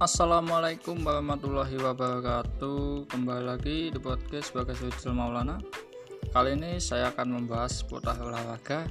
Assalamualaikum 0.00 1.04
warahmatullahi 1.04 1.76
wabarakatuh. 1.76 3.04
Kembali 3.12 3.44
lagi 3.44 3.92
di 3.92 4.00
podcast 4.00 4.48
sebagai 4.48 4.72
Sujil 4.72 5.12
Maulana. 5.12 5.60
Kali 6.32 6.56
ini 6.56 6.80
saya 6.80 7.12
akan 7.12 7.36
membahas 7.36 7.84
seputar 7.84 8.16
olahraga. 8.16 8.88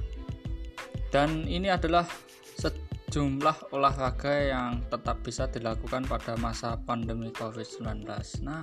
Dan 1.10 1.50
ini 1.50 1.66
adalah 1.66 2.06
sejumlah 2.54 3.74
olahraga 3.74 4.54
yang 4.54 4.86
tetap 4.86 5.18
bisa 5.26 5.50
dilakukan 5.50 6.06
pada 6.06 6.38
masa 6.38 6.78
pandemi 6.78 7.34
COVID-19 7.34 8.06
Nah, 8.46 8.62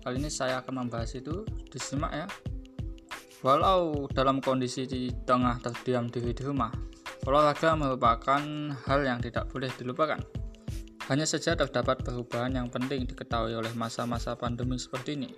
kali 0.00 0.16
ini 0.16 0.32
saya 0.32 0.64
akan 0.64 0.88
membahas 0.88 1.12
itu. 1.12 1.44
Disimak 1.68 2.24
ya. 2.24 2.26
Walau 3.44 4.08
dalam 4.08 4.40
kondisi 4.40 4.88
di 4.88 5.12
tengah 5.28 5.60
terdiam 5.60 6.08
diri 6.08 6.32
di 6.32 6.40
rumah 6.40 6.72
Olahraga 7.28 7.76
merupakan 7.76 8.40
hal 8.88 9.00
yang 9.04 9.20
tidak 9.20 9.44
boleh 9.52 9.68
dilupakan. 9.76 10.39
Hanya 11.10 11.26
saja 11.26 11.58
terdapat 11.58 12.06
perubahan 12.06 12.54
yang 12.54 12.70
penting 12.70 13.02
diketahui 13.02 13.58
oleh 13.58 13.74
masa-masa 13.74 14.38
pandemi 14.38 14.78
seperti 14.78 15.18
ini. 15.18 15.34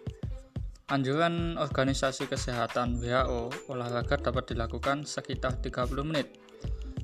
Anjuran 0.93 1.57
Organisasi 1.57 2.29
Kesehatan 2.29 3.01
WHO, 3.01 3.73
olahraga 3.73 4.21
dapat 4.21 4.53
dilakukan 4.53 5.09
sekitar 5.09 5.65
30 5.65 6.05
menit. 6.05 6.37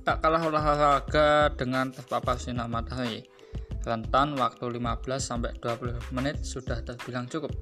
Tak 0.04 0.20
kalah 0.20 0.44
olahraga 0.44 1.48
dengan 1.56 1.88
terpapar 1.96 2.36
sinar 2.36 2.68
matahari. 2.68 3.24
Rentan 3.88 4.36
waktu 4.36 4.68
15-20 4.76 6.12
menit 6.12 6.44
sudah 6.44 6.84
terbilang 6.84 7.24
cukup. 7.24 7.56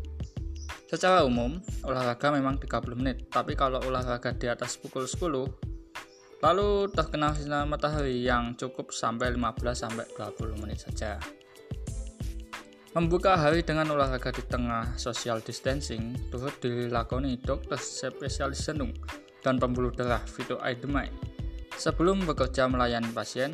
Secara 0.91 1.23
umum, 1.23 1.62
olahraga 1.87 2.34
memang 2.34 2.59
30 2.59 2.98
menit, 2.98 3.30
tapi 3.30 3.54
kalau 3.54 3.79
olahraga 3.87 4.34
di 4.34 4.51
atas 4.51 4.74
pukul 4.74 5.07
10 5.07 5.66
Lalu 6.46 6.86
terkena 6.95 7.34
sinar 7.34 7.66
matahari 7.66 8.23
yang 8.23 8.54
cukup 8.54 8.95
sampai 8.95 9.34
15-20 9.34 10.62
menit 10.62 10.79
saja. 10.79 11.18
Membuka 12.95 13.34
hari 13.34 13.66
dengan 13.66 13.90
olahraga 13.90 14.30
di 14.30 14.46
tengah 14.46 14.95
social 14.95 15.43
distancing 15.43 16.15
turut 16.30 16.54
dilakoni 16.62 17.34
dokter 17.43 17.74
spesialis 17.74 18.62
jantung 18.62 18.95
dan 19.43 19.59
pembuluh 19.59 19.90
darah 19.90 20.23
Vito 20.38 20.54
Aidemai. 20.62 21.10
Sebelum 21.74 22.23
bekerja 22.23 22.71
melayani 22.71 23.10
pasien, 23.10 23.51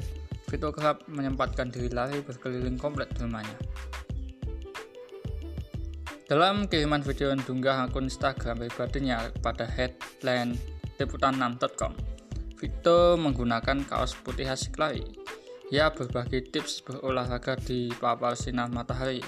Vito 0.52 0.68
kerap 0.68 1.08
menyempatkan 1.08 1.72
diri 1.72 1.88
lari 1.88 2.20
berkeliling 2.20 2.76
komplek 2.76 3.08
rumahnya. 3.16 3.56
Dalam 6.28 6.68
kiriman 6.68 7.00
video 7.00 7.32
yang 7.32 7.40
diunggah 7.40 7.88
akun 7.88 8.12
Instagram 8.12 8.60
pribadinya 8.68 9.32
pada 9.40 9.64
headline 9.64 10.60
deputan6.com, 11.00 12.21
Vito 12.62 13.18
menggunakan 13.18 13.82
kaos 13.90 14.14
putih 14.22 14.46
khas 14.46 14.70
lari. 14.78 15.02
Ia 15.74 15.90
berbagi 15.90 16.46
tips 16.46 16.86
berolahraga 16.86 17.58
di 17.58 17.90
papar 17.90 18.38
sinar 18.38 18.70
matahari. 18.70 19.18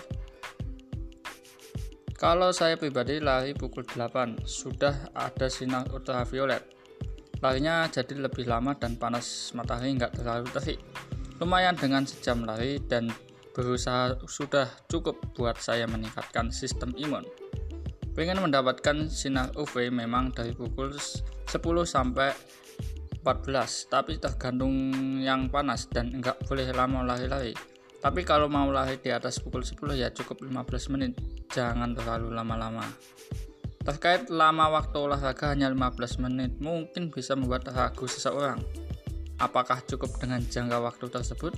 Kalau 2.15 2.55
saya 2.55 2.79
pribadi 2.79 3.19
lari 3.19 3.51
pukul 3.51 3.83
8, 3.83 4.47
sudah 4.47 5.11
ada 5.19 5.51
sinar 5.51 5.91
ultraviolet. 5.91 6.63
Larinya 7.43 7.91
jadi 7.91 8.23
lebih 8.23 8.47
lama 8.47 8.79
dan 8.79 8.95
panas 8.95 9.51
matahari 9.51 9.99
nggak 9.99 10.23
terlalu 10.23 10.47
terik. 10.55 10.79
Lumayan 11.43 11.75
dengan 11.75 12.07
sejam 12.07 12.47
lari 12.47 12.79
dan 12.87 13.11
berusaha 13.51 14.15
sudah 14.31 14.71
cukup 14.87 15.19
buat 15.35 15.59
saya 15.59 15.91
meningkatkan 15.91 16.55
sistem 16.55 16.95
imun. 16.95 17.27
Pengen 18.15 18.39
mendapatkan 18.39 19.11
sinar 19.11 19.51
UV 19.59 19.91
memang 19.91 20.31
dari 20.31 20.55
pukul 20.55 20.95
10 20.95 21.51
sampai 21.83 22.31
14 23.25 23.89
tapi 23.89 24.21
tergantung 24.21 24.93
yang 25.25 25.49
panas 25.49 25.89
dan 25.89 26.13
enggak 26.13 26.37
boleh 26.45 26.69
lama 26.77 27.01
lari-lari 27.03 27.57
tapi 28.05 28.21
kalau 28.21 28.53
mau 28.53 28.69
lari 28.69 29.01
di 29.01 29.09
atas 29.09 29.41
pukul 29.41 29.65
10 29.65 29.97
ya 29.97 30.13
cukup 30.13 30.45
15 30.45 30.93
menit. 30.93 31.17
Jangan 31.49 31.97
terlalu 31.97 32.37
lama-lama. 32.37 32.85
Terkait 33.81 34.29
lama 34.29 34.69
waktu 34.77 34.97
olahraga 35.01 35.57
hanya 35.57 35.73
15 35.73 36.21
menit. 36.21 36.53
Mungkin 36.61 37.09
bisa 37.09 37.33
membuat 37.33 37.65
ragu 37.73 38.05
seseorang. 38.05 38.61
Apakah 39.41 39.81
cukup 39.89 40.21
dengan 40.21 40.45
jangka 40.45 40.85
waktu 40.85 41.09
tersebut? 41.09 41.57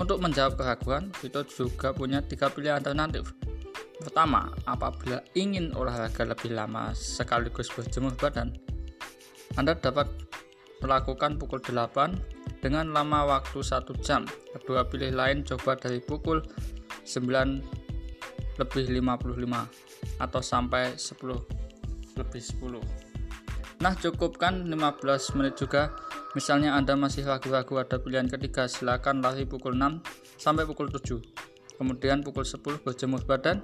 Untuk 0.00 0.24
menjawab 0.24 0.56
keraguan 0.56 1.12
Vito 1.20 1.44
juga 1.44 1.92
punya 1.92 2.24
tiga 2.24 2.48
pilihan 2.48 2.80
alternatif. 2.80 3.36
Pertama, 4.00 4.56
apabila 4.64 5.20
ingin 5.36 5.76
olahraga 5.76 6.24
lebih 6.24 6.56
lama 6.56 6.96
sekaligus 6.96 7.68
berjemur 7.68 8.16
badan, 8.16 8.56
Anda 9.60 9.76
dapat 9.76 10.08
melakukan 10.84 11.40
pukul 11.40 11.64
8 11.64 12.60
dengan 12.60 12.92
lama 12.92 13.24
waktu 13.24 13.64
1 13.64 13.96
jam. 14.04 14.28
Kedua 14.52 14.84
pilih 14.84 15.16
lain 15.16 15.40
coba 15.48 15.80
dari 15.80 16.04
pukul 16.04 16.44
9 17.08 18.60
lebih 18.60 18.84
55 19.00 20.20
atau 20.20 20.40
sampai 20.44 20.94
10 20.94 21.40
lebih 22.20 22.42
10. 22.44 22.78
Nah, 23.82 23.92
cukupkan 23.98 24.64
15 24.68 25.34
menit 25.34 25.58
juga. 25.58 25.96
Misalnya 26.34 26.74
Anda 26.74 26.98
masih 26.98 27.26
ragu-ragu 27.26 27.78
ada 27.78 27.96
pilihan 27.98 28.26
ketiga, 28.26 28.66
silakan 28.66 29.22
lari 29.22 29.46
pukul 29.46 29.74
6 29.74 30.02
sampai 30.38 30.66
pukul 30.66 30.90
7. 30.90 31.22
Kemudian 31.78 32.22
pukul 32.22 32.46
10 32.46 32.80
berjemur 32.82 33.22
badan. 33.26 33.62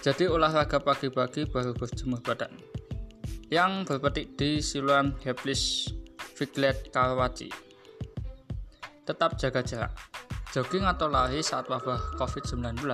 Jadi 0.00 0.28
olahraga 0.28 0.80
pagi-pagi 0.80 1.48
baru 1.48 1.72
berjemur 1.72 2.20
badan. 2.24 2.52
Yang 3.48 3.86
berpetik 3.86 4.26
di 4.34 4.58
Siluan 4.60 5.14
Heblis 5.22 5.94
Figlet 6.36 6.92
Karawaci. 6.92 7.48
Tetap 9.08 9.40
jaga 9.40 9.64
jarak. 9.64 9.92
Jogging 10.52 10.84
atau 10.84 11.08
lari 11.08 11.40
saat 11.40 11.64
wabah 11.64 12.20
COVID-19 12.20 12.84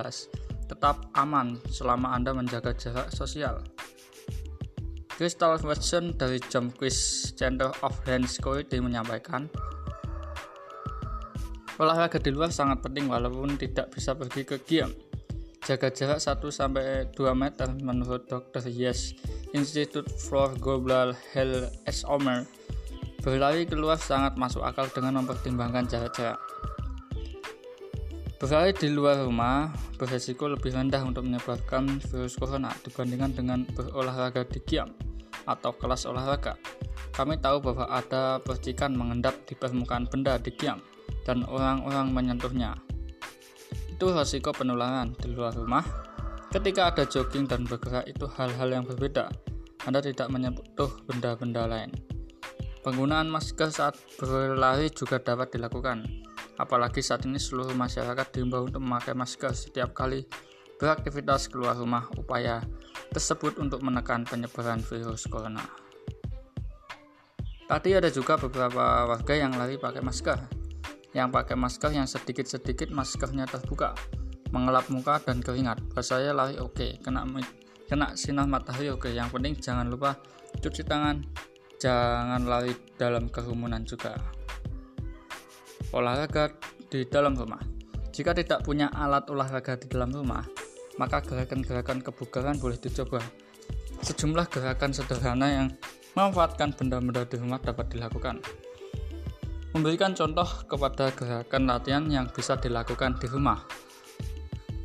tetap 0.67 1.11
aman 1.13 1.59
selama 1.67 2.15
Anda 2.15 2.31
menjaga 2.31 2.71
jarak 2.73 3.11
sosial. 3.11 3.59
Crystal 5.13 5.53
Watson 5.61 6.17
dari 6.17 6.41
Jump 6.49 6.73
Quiz 6.79 7.29
Center 7.37 7.69
of 7.85 7.93
Hands 8.09 8.25
Security 8.25 8.81
menyampaikan, 8.81 9.45
olahraga 11.77 12.17
di 12.17 12.33
luar 12.33 12.49
sangat 12.49 12.81
penting 12.81 13.05
walaupun 13.05 13.53
tidak 13.59 13.93
bisa 13.93 14.17
pergi 14.17 14.41
ke 14.41 14.57
game. 14.65 14.89
Jaga 15.63 15.93
jarak 15.93 16.19
1-2 16.19 17.15
meter 17.37 17.69
menurut 17.79 18.27
Dr. 18.27 18.67
Yes 18.67 19.15
Institute 19.53 20.09
for 20.27 20.51
Global 20.57 21.15
Health 21.31 21.71
S. 21.85 22.03
Berlari 23.23 23.63
keluar 23.63 23.95
sangat 23.95 24.35
masuk 24.35 24.67
akal 24.67 24.91
dengan 24.91 25.23
mempertimbangkan 25.23 25.87
jarak-jarak. 25.87 26.43
Berlari 28.35 28.75
di 28.75 28.91
luar 28.91 29.23
rumah 29.23 29.71
beresiko 29.95 30.51
lebih 30.51 30.75
rendah 30.75 30.99
untuk 31.07 31.23
menyebarkan 31.23 32.03
virus 32.03 32.35
corona 32.35 32.75
dibandingkan 32.83 33.31
dengan 33.31 33.63
berolahraga 33.71 34.43
di 34.43 34.59
kiam 34.67 34.91
atau 35.47 35.71
kelas 35.71 36.03
olahraga. 36.03 36.59
Kami 37.15 37.39
tahu 37.39 37.63
bahwa 37.63 37.87
ada 37.87 38.43
percikan 38.43 38.91
mengendap 38.91 39.39
di 39.47 39.55
permukaan 39.55 40.03
benda 40.11 40.35
di 40.35 40.51
kiam 40.51 40.83
dan 41.23 41.47
orang-orang 41.47 42.11
menyentuhnya. 42.11 42.75
Itu 43.87 44.11
resiko 44.11 44.51
penularan 44.51 45.15
di 45.15 45.31
luar 45.31 45.55
rumah. 45.55 45.87
Ketika 46.51 46.91
ada 46.91 47.07
jogging 47.07 47.47
dan 47.47 47.63
bergerak 47.63 48.03
itu 48.03 48.27
hal-hal 48.35 48.67
yang 48.67 48.83
berbeda. 48.83 49.31
Anda 49.87 50.03
tidak 50.03 50.27
menyentuh 50.27 50.91
benda-benda 51.07 51.63
lain. 51.71 52.12
Penggunaan 52.83 53.31
masker 53.31 53.71
saat 53.71 53.95
berlari 54.19 54.91
juga 54.91 55.15
dapat 55.15 55.55
dilakukan. 55.55 56.03
Apalagi 56.59 56.99
saat 56.99 57.23
ini 57.23 57.39
seluruh 57.39 57.71
masyarakat 57.71 58.27
diimbau 58.35 58.67
untuk 58.67 58.83
memakai 58.83 59.15
masker 59.15 59.55
setiap 59.55 59.95
kali 59.95 60.27
beraktivitas 60.83 61.47
keluar 61.47 61.79
rumah 61.79 62.11
upaya 62.19 62.59
tersebut 63.15 63.55
untuk 63.63 63.79
menekan 63.79 64.27
penyebaran 64.27 64.83
virus 64.83 65.23
corona. 65.31 65.63
Tadi 67.71 67.89
ada 67.95 68.11
juga 68.11 68.35
beberapa 68.35 69.07
warga 69.07 69.31
yang 69.31 69.55
lari 69.55 69.79
pakai 69.79 70.03
masker. 70.03 70.39
Yang 71.15 71.29
pakai 71.39 71.55
masker 71.55 71.91
yang 71.95 72.03
sedikit-sedikit 72.03 72.91
maskernya 72.91 73.47
terbuka, 73.47 73.95
mengelap 74.51 74.91
muka 74.91 75.23
dan 75.23 75.39
keringat. 75.39 75.79
Saya 76.03 76.35
lari 76.35 76.59
oke, 76.59 76.75
okay. 76.75 76.91
kena 76.99 77.23
kena 77.87 78.11
sinar 78.19 78.51
matahari 78.51 78.91
oke. 78.91 79.07
Okay. 79.07 79.15
Yang 79.15 79.39
penting 79.39 79.53
jangan 79.63 79.87
lupa 79.87 80.19
cuci 80.59 80.83
tangan, 80.83 81.23
jangan 81.83 82.47
lari 82.47 82.71
dalam 82.95 83.27
kerumunan 83.27 83.83
juga. 83.83 84.15
Olahraga 85.91 86.55
di 86.87 87.03
dalam 87.03 87.35
rumah. 87.35 87.59
Jika 88.15 88.31
tidak 88.31 88.63
punya 88.63 88.87
alat 88.95 89.27
olahraga 89.27 89.75
di 89.75 89.91
dalam 89.91 90.15
rumah, 90.15 90.47
maka 90.95 91.19
gerakan-gerakan 91.19 91.99
kebugaran 91.99 92.55
boleh 92.55 92.79
dicoba. 92.79 93.19
Sejumlah 93.99 94.47
gerakan 94.47 94.95
sederhana 94.95 95.47
yang 95.51 95.67
memanfaatkan 96.15 96.71
benda-benda 96.71 97.27
di 97.27 97.35
rumah 97.35 97.59
dapat 97.59 97.91
dilakukan. 97.91 98.39
Memberikan 99.75 100.13
contoh 100.15 100.45
kepada 100.69 101.09
gerakan 101.11 101.67
latihan 101.67 102.05
yang 102.07 102.29
bisa 102.29 102.55
dilakukan 102.61 103.17
di 103.19 103.27
rumah. 103.27 103.65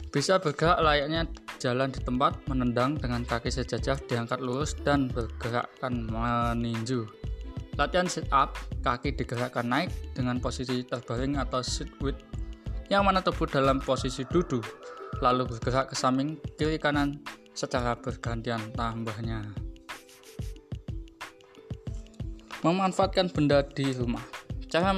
Bisa 0.09 0.41
bergerak 0.41 0.81
layaknya 0.81 1.29
jalan 1.59 1.91
di 1.91 2.01
tempat, 2.01 2.39
menendang 2.47 2.95
dengan 2.97 3.27
kaki 3.27 3.51
sejajar 3.51 3.99
diangkat 4.07 4.39
lurus 4.39 4.75
dan 4.87 5.11
bergerakkan 5.11 6.07
meninju. 6.07 7.05
Latihan 7.79 8.11
sit 8.11 8.27
up, 8.35 8.59
kaki 8.83 9.15
digerakkan 9.15 9.67
naik 9.67 9.91
dengan 10.15 10.43
posisi 10.43 10.83
terbaring 10.83 11.39
atau 11.39 11.63
sit 11.63 11.91
with 12.03 12.19
yang 12.91 13.05
mana 13.07 13.21
tubuh 13.21 13.47
dalam 13.47 13.79
posisi 13.79 14.25
duduk 14.27 14.65
lalu 15.21 15.47
bergerak 15.47 15.93
ke 15.93 15.97
samping 15.99 16.41
kiri 16.57 16.81
kanan 16.81 17.21
secara 17.53 17.95
bergantian 17.95 18.63
tambahnya. 18.75 19.47
Memanfaatkan 22.67 23.31
benda 23.31 23.63
di 23.63 23.95
rumah. 23.95 24.23
Cara 24.67 24.91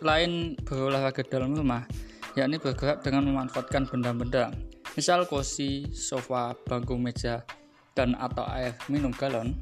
lain 0.00 0.54
berolahraga 0.62 1.26
dalam 1.26 1.58
rumah 1.58 1.84
yakni 2.32 2.56
bergerak 2.56 3.04
dengan 3.04 3.28
memanfaatkan 3.28 3.84
benda-benda 3.84 4.48
misal 4.94 5.24
kursi, 5.24 5.88
sofa, 5.92 6.52
bangku 6.68 6.96
meja, 7.00 7.44
dan 7.92 8.16
atau 8.16 8.44
air 8.52 8.76
minum 8.88 9.12
galon 9.12 9.56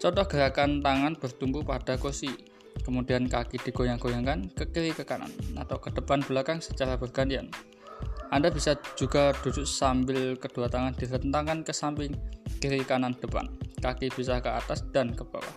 contoh 0.00 0.24
gerakan 0.28 0.84
tangan 0.84 1.16
bertumpu 1.16 1.64
pada 1.64 1.96
kursi 1.96 2.32
kemudian 2.84 3.24
kaki 3.24 3.56
digoyang-goyangkan 3.64 4.52
ke 4.52 4.68
kiri 4.68 4.92
ke 4.92 5.02
kanan 5.08 5.32
atau 5.56 5.80
ke 5.80 5.88
depan 5.90 6.20
belakang 6.20 6.60
secara 6.60 7.00
bergantian. 7.00 7.48
Anda 8.28 8.52
bisa 8.52 8.76
juga 8.98 9.32
duduk 9.40 9.64
sambil 9.64 10.36
kedua 10.36 10.68
tangan 10.68 10.92
direntangkan 10.92 11.64
ke 11.64 11.72
samping 11.72 12.12
kiri 12.60 12.84
kanan 12.84 13.16
depan, 13.16 13.48
kaki 13.80 14.12
bisa 14.12 14.42
ke 14.44 14.50
atas 14.52 14.84
dan 14.92 15.16
ke 15.16 15.24
bawah. 15.24 15.56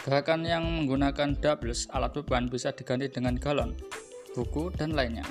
Gerakan 0.00 0.46
yang 0.48 0.64
menggunakan 0.64 1.36
doubles 1.36 1.84
alat 1.92 2.16
beban 2.16 2.48
bisa 2.48 2.72
diganti 2.72 3.12
dengan 3.12 3.36
galon, 3.36 3.76
buku, 4.32 4.72
dan 4.72 4.96
lainnya. 4.96 5.26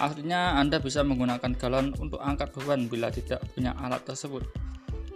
Artinya 0.00 0.56
Anda 0.56 0.80
bisa 0.80 1.04
menggunakan 1.04 1.52
galon 1.60 1.92
untuk 2.00 2.24
angkat 2.24 2.56
beban 2.56 2.88
bila 2.88 3.12
tidak 3.12 3.44
punya 3.52 3.76
alat 3.76 4.00
tersebut. 4.08 4.48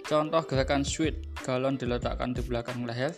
Contoh 0.04 0.44
gerakan 0.44 0.84
switch, 0.84 1.16
galon 1.40 1.81
diletakkan 1.81 2.36
di 2.36 2.44
belakang 2.44 2.84
leher 2.84 3.16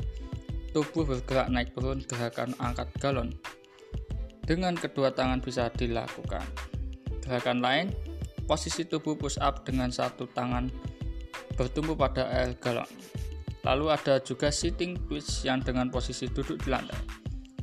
tubuh 0.76 1.08
bergerak 1.08 1.48
naik 1.48 1.72
turun 1.72 2.04
gerakan 2.04 2.52
angkat 2.60 2.84
galon. 3.00 3.32
Dengan 4.44 4.76
kedua 4.76 5.08
tangan 5.08 5.40
bisa 5.40 5.72
dilakukan. 5.72 6.44
Gerakan 7.24 7.58
lain, 7.64 7.90
posisi 8.44 8.84
tubuh 8.84 9.16
push 9.16 9.40
up 9.40 9.64
dengan 9.64 9.88
satu 9.88 10.28
tangan 10.30 10.68
bertumpu 11.56 11.96
pada 11.96 12.28
air 12.28 12.54
galon. 12.60 12.86
Lalu 13.64 13.88
ada 13.88 14.20
juga 14.20 14.52
sitting 14.52 14.94
twist 15.08 15.42
yang 15.42 15.64
dengan 15.64 15.90
posisi 15.90 16.30
duduk 16.30 16.62
di 16.62 16.68
lantai. 16.70 17.00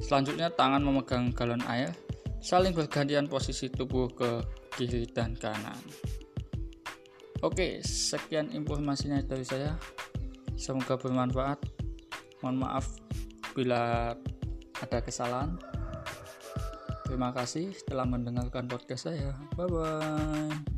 Selanjutnya 0.04 0.52
tangan 0.52 0.84
memegang 0.84 1.32
galon 1.32 1.62
air, 1.70 1.94
saling 2.44 2.76
bergantian 2.76 3.32
posisi 3.32 3.72
tubuh 3.72 4.12
ke 4.12 4.44
kiri 4.76 5.08
dan 5.08 5.32
kanan. 5.40 5.80
Oke, 7.40 7.80
sekian 7.84 8.52
informasinya 8.52 9.24
dari 9.24 9.48
saya. 9.48 9.80
Semoga 10.60 11.00
bermanfaat. 11.00 11.64
Mohon 12.44 12.58
maaf 12.68 12.86
bila 13.56 14.12
ada 14.80 15.00
kesalahan. 15.00 15.56
Terima 17.08 17.32
kasih 17.32 17.72
telah 17.88 18.04
mendengarkan 18.04 18.68
podcast 18.68 19.08
saya. 19.08 19.32
Bye 19.56 19.68
bye. 19.72 20.73